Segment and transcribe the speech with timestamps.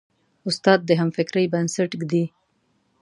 [0.49, 2.25] استاد د همفکرۍ بنسټ ږدي.